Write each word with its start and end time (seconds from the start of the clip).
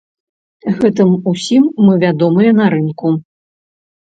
Гэтым 0.79 1.11
усім 1.31 1.67
мы 1.85 1.99
вядомыя 2.05 2.55
на 2.63 2.71
рынку. 2.77 3.15